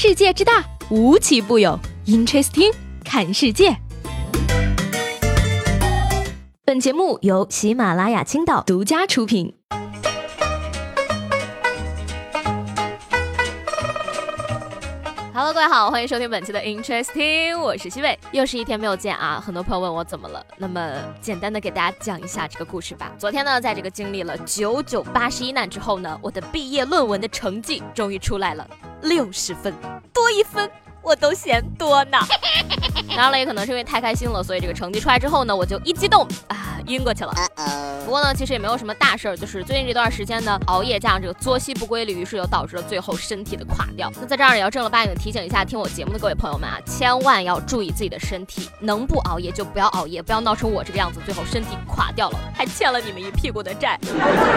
[0.00, 1.76] 世界之大，无奇不有。
[2.06, 2.72] Interesting，
[3.04, 3.76] 看世界。
[6.64, 9.56] 本节目由喜马拉雅青岛独家出品。
[15.34, 23.10] Hello，各位好，欢迎收听本期的 Interesting，我是西伟，又是一天没有见啊，很多朋友问我怎么了，那么简单的给大家讲一下这个故事吧。
[23.18, 28.64] 昨天呢，在这个经历了九九八十一难之后呢，我的毕业论文的成绩终于出来了，
[29.02, 29.74] 六十分，
[30.12, 30.70] 多一分
[31.02, 32.18] 我都嫌多呢。
[33.08, 36.64] 当然了，也可能是因为太开心了，所以这个成绩出来之后呢，我就一激动啊。
[36.86, 37.34] 晕过去了。
[38.06, 44.10] 不过呢，其实也没有什么大事儿，就是最近这段时间呢，熬夜加上这个作息不规律，于是又导致了最后身体的垮掉。
[44.18, 53.98] 那在这儿也要正儿八经的提醒一下听我节目的各位朋友们啊，千万要注意自己的身体，能不熬夜就不要熬夜，不要闹成我这个样子，最后身体垮掉了，还欠了你们一屁股的债。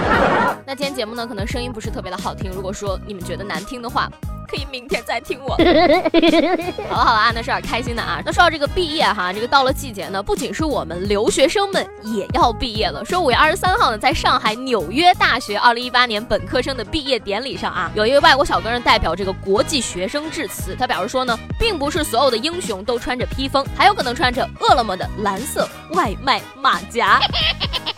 [0.66, 4.10] 那今天节目呢，可能声音不是特别的好听，如果说你们觉得难听的话。
[4.52, 5.52] 可以明天再听我。
[6.90, 8.22] 好了好了啊，那是点开心的啊。
[8.26, 13.06] 那说到这个毕业哈，这个到了季节呢，不仅是我们留学生们也要毕业了。
[13.06, 27.22] 说五月二十三号呢，在上海纽约大学二零一八年本科生的毕业典礼上啊，有一位外国小哥呢代表这个国际学生致辞，他表示说呢，并不是所有的英雄都穿着披风，还有可能穿着饿了么的蓝色外卖马甲。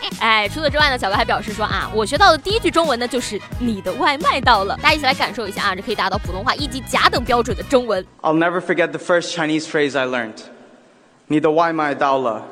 [0.20, 4.78] 哎，除此之外呢，小哥还表示说啊，我学到的第一句中文呢，就是你的外卖到了。
[4.82, 8.06] 大家一起来感受一下啊，这可以达到普通话一级甲等标准的中文。
[8.22, 10.40] I'll never forget the first Chinese phrase I learned.
[11.28, 12.44] 你的外卖到了。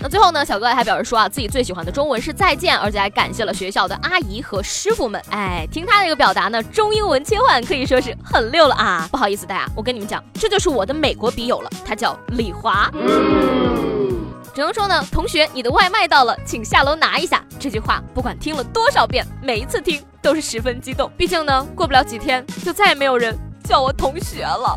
[0.00, 5.20] 那最后呢，小哥还表示说啊，自己最喜欢的中文是再见，而且还感谢了学校的阿姨和师傅们。
[5.30, 9.08] 哎，听他这个表达呢，中英文切换可以说是很溜了啊。
[9.10, 12.90] 不好意思大家，我跟你们讲，这就是我的美国笔友了，他叫李华。
[14.56, 17.44] 只能说呢，同学，你的外卖到了，请下楼拿一下。
[17.60, 21.12] 这句话不管听了多少遍，每一次听都是十分激动。
[21.14, 24.74] 毕竟呢，过不了几天就再也没有人叫我同学了。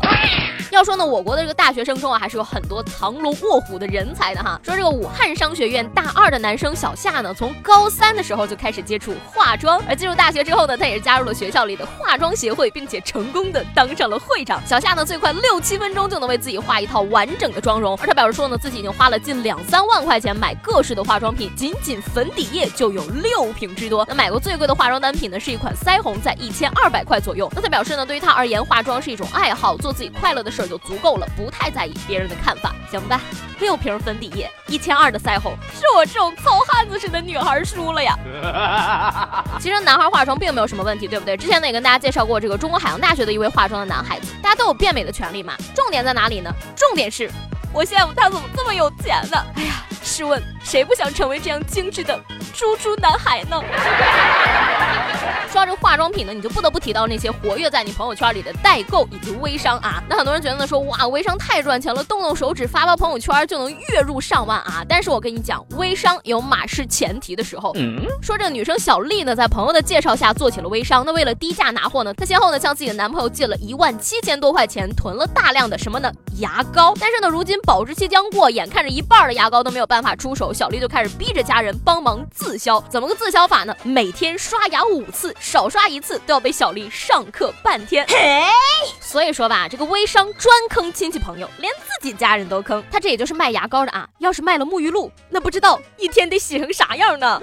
[0.74, 4.60] 要说呢，我国的这个大学生中啊，还是有很多藏龙卧虎的人才的哈。
[4.62, 14.62] 说这个武汉商学院大二的男生小夏呢，从高三的时候就开始接触化妆，而进入大学之后呢，他也是加入了学校里的化妆协会，并且成功的当上了会长。
[14.64, 24.06] 小夏呢，最快六七分钟就能为自己画一套完整的妆容，而他表示说呢，自己已经花了近两三万块钱买各式的化妆品，仅仅粉底液就有六瓶之多。
[24.08, 27.50] 那买过最贵的化妆单品呢，是一款腮红，在一千二百块左右。
[27.56, 30.59] 那他表示呢，对于他而言，化妆是一种爱好，做自己快乐的事。
[30.66, 33.20] 就足够了，不太在意别人的看法，行吧？
[33.58, 38.16] 六瓶粉底液，一千二的腮红，是我这种糙汉子似的女孩输了呀。
[39.60, 41.36] 其实男孩化妆并没有什么问题，对不对？
[41.36, 45.54] 之前呢也跟大家介绍过这个中国海洋大学的一位化妆的男孩子，大家都有变美的权利嘛。
[45.74, 46.50] 重点在哪里呢？
[46.74, 47.30] 重点是
[47.72, 49.44] 我羡慕他怎么这么有钱呢？
[49.56, 52.18] 哎呀，试问谁不想成为这样精致的
[52.54, 53.62] 猪猪男孩呢？
[55.48, 60.02] 说到这个化妆品呢，你就不得不提到那些活跃在你朋友圈里的代购以及微商啊。
[60.08, 64.84] 那很多人觉得呢，说哇，微商太赚钱了，动动手指发发朋友圈就能月入上万啊。
[64.88, 67.72] 但是我跟你讲，微商有马失前提的时候。
[67.76, 71.04] 嗯说这个女生小丽呢，在朋友的介绍下做起了微商。
[71.04, 76.10] 那为了低价拿货呢，她先后呢向自己的男朋友借了一万七千多块钱，囤了大量的什么呢？
[76.38, 76.94] 牙膏。
[77.00, 82.80] 但是呢，如今保质期将过，眼看着一半的牙膏都没有办法出手，小丽就开始逼着家人帮忙自销。
[82.88, 83.74] 怎么个自销法呢？
[83.82, 85.34] 每天刷牙五次。
[85.40, 88.06] 少刷一次都要被小丽上课半天，
[89.00, 92.82] 所以说吧，这个微商专坑亲戚朋友，连自己家人都坑。
[92.90, 97.40] 他这也就是卖牙膏的啊，要是卖了沐浴露，那不知道一天得洗成啥样呢？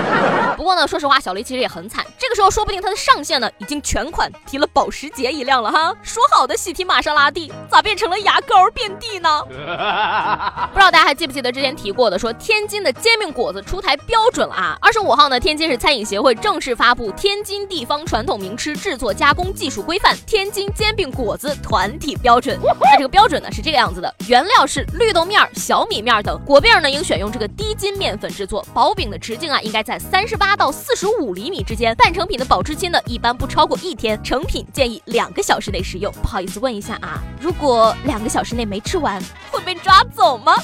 [0.56, 2.04] 不过呢，说实话，小丽其实也很惨。
[2.18, 5.94] 这个时候，说不定他的上线呢，已经全款提了保时捷一辆了哈。
[6.02, 9.42] 说好的喜提玛莎拉蒂，咋变成了牙膏遍地呢？
[10.72, 14.78] 不知道大家还记不记得之前提过的，说天津的煎饼果子出台标准了啊。
[14.80, 17.40] 二十五号呢，天津市餐饮协会正式发布天。
[17.42, 22.56] 津地方传统名吃制作加工技术规范，天津煎饼果子团体标准。
[22.82, 36.12] 它这个标准呢是这个样子的：原料是绿豆面、小米面等，果饼呢应选用这个低筋面粉制作，薄饼的直径啊应该在三十八到四十五厘米之间，半成品的保质期呢一般不超过一天，成品建议两个小时内食用。
[36.22, 39.20] 不好意思问一下啊，如果两个小时内没吃完，
[39.50, 40.54] 会被抓走吗？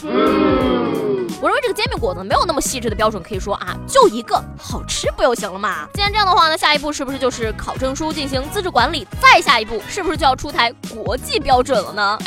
[1.41, 5.89] 我认为这个煎饼果子没有那么细致的标准，可以说啊，就一个好吃不就行了嘛？
[5.93, 9.05] 既然这样的话呢，下一步是不是就是考证书进行资质管理？
[9.21, 12.19] 再下一步是不是就要出台国际标准了呢？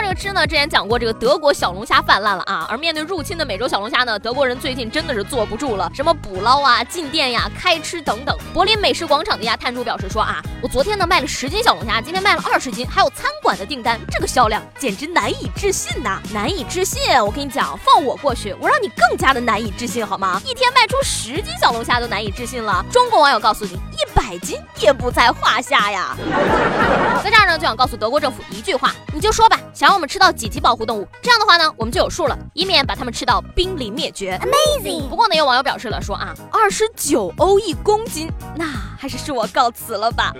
[0.00, 8.36] 这个吃呢，之前讲过这个德国小龙虾泛滥了啊，而面对入侵的美洲小龙虾呢，德国人最近真的是坐不住了，什么捕捞啊、进店呀、开吃等等。
[8.54, 17.02] 柏林美食广场的呀摊主表示说啊，我昨天呢卖了十斤小龙虾，今天卖了二十斤，还有餐馆的订单，这个销量简直难以置信呐，难以置信！
[17.22, 20.40] 我跟你讲，放我过去，我让你更加的难以置信好吗？
[20.44, 22.84] 一天卖出十斤小龙虾都难以置信了。
[22.90, 26.16] 中国网友告诉你，一百斤也不在话下呀。
[27.22, 34.38] 在这儿呢，就想告诉德国政府一句话，你就说吧，想想让我们吃到几级保护动物，这样的话呢，我们就有数了，以免把它们吃到濒临灭绝。
[34.38, 35.08] Amazing！
[35.08, 38.66] 不过呢，有网友表示了说啊，二十九欧一公斤，那
[38.98, 40.32] 还是恕我告辞了吧。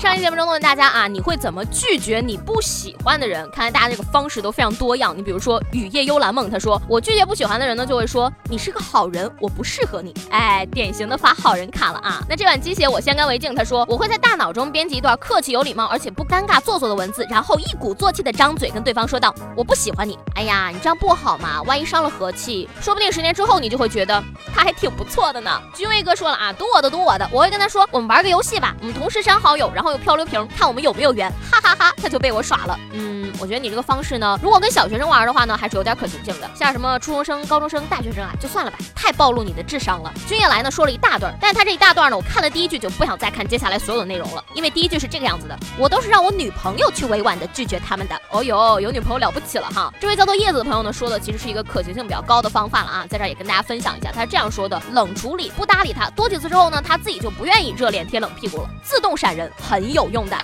[0.00, 3.48] 上期节目中问大家啊，你会怎么拒绝你不喜欢的人？
[3.50, 5.14] 看来大家这个方式都非常多样。
[5.16, 10.14] 你比如说雨夜幽兰梦，他说我拒绝不喜欢的人呢，就会说你是个好人，我不适合你。
[10.30, 12.22] 哎，典型的发好人卡了啊。
[12.26, 20.18] 那这碗鸡血我先干为敬，他说我会在大脑中编辑一段客气有礼貌而且不尴尬做作的文字，然后一鼓作气的张嘴跟对方说道我不喜欢你。
[20.34, 24.22] 哎呀，你这样不好嘛，万一伤了和气，说不定十年之后你就会觉得
[24.54, 25.60] 他还挺不错的呢。
[25.74, 32.78] 君威哥说了啊，赌我的赌我的，我会跟他说我们玩个游戏吧，我们同时删好友，然后又漂流瓶，看我们有没有缘，哈哈哈，他就被我耍了。
[32.92, 36.48] 嗯，我觉得你这个方式呢，如果跟小学生玩的话呢，还是有点可行性的。
[36.54, 40.12] 像什么初中生、高中生、大学生啊，就算了吧，太暴露你的智商了。
[40.28, 48.14] 君夜来呢说了一大段，但是他这一大段呢，我看了第一句就不想再看接下来所有的内容了，因为第一句是这个样子的，我都是让我女朋友去委婉的拒绝他们的。
[48.30, 49.92] 哦呦，有女朋友了不起了哈！
[50.00, 60.36] 这位叫做叶子的朋友呢说的其实是一个可行性比较高的方法了啊，在这儿也跟大家分享一下，他是这样说的：冷处理，不搭理他，多几次之后呢，他自己就不愿意热脸贴冷屁股了，自动闪人，很有用的。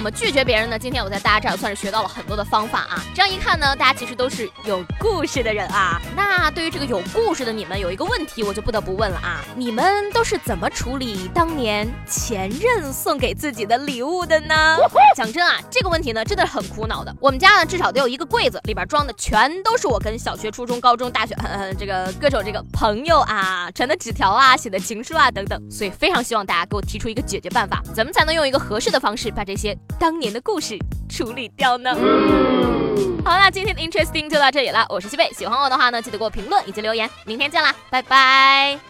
[0.00, 0.78] 怎么拒绝别人呢？
[0.78, 3.04] 今天我在大家这儿算是学到了很多的方法啊！
[3.14, 6.00] 这样一看呢，大家其实都是有故事的人啊。
[6.16, 14.78] 那对于这个有故事的你们，有一个问题我就不得不问了啊：你们都是怎么处理当年前任送给自己的礼物的呢？
[15.14, 17.14] 讲真啊，这个问题呢真的很苦恼的。
[17.20, 25.70] 我们家呢至少得有一个柜子，里边装的全都是我跟小学、初中、高中、大学，嗯， 这个各种这个朋友啊传的纸条啊、写的情书啊等等。
[25.70, 29.76] 所以非常希望大家给我提出一个解决办法，怎么才能用一个合适的方式把这些。
[29.98, 30.78] 当年的故事
[31.08, 31.94] 处理掉呢？
[33.24, 34.86] 好，啦今天的 Interesting 就到这里了。
[34.88, 37.08] 我是西贝，喜欢我的话呢，记得给我评论以及留言。
[37.24, 38.89] 明天见啦，拜拜。